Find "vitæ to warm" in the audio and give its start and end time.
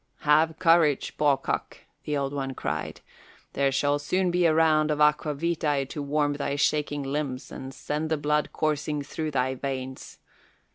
5.35-6.33